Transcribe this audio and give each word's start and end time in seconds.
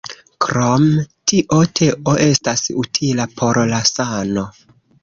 Krom 0.45 0.85
tio, 1.31 1.59
teo 1.81 2.17
estas 2.25 2.67
utila 2.87 3.31
por 3.39 3.63
la 3.75 3.87
sano. 3.97 4.53